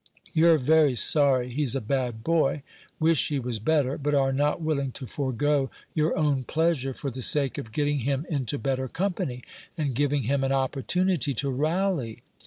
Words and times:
"You're 0.33 0.57
very 0.57 0.95
sorry 0.95 1.49
he's 1.49 1.75
a 1.75 1.79
bad 1.79 2.23
boy; 2.23 2.63
wish 2.99 3.27
he 3.27 3.37
was 3.37 3.59
better; 3.59 3.99
but 3.99 4.15
are 4.15 4.33
not 4.33 4.59
willing 4.59 4.91
to 4.93 5.05
forego 5.05 5.69
your 5.93 6.17
own 6.17 6.43
pleasure 6.43 6.95
for 6.95 7.11
the 7.11 7.21
sake 7.21 7.59
of 7.59 7.71
getting 7.71 7.99
him 7.99 8.25
into 8.27 8.57
better 8.57 8.87
company, 8.87 9.43
and 9.77 9.93
giving 9.93 10.23
him 10.23 10.43
an 10.43 10.51
opportunity 10.51 11.35
to 11.35 11.51
rally. 11.51 12.23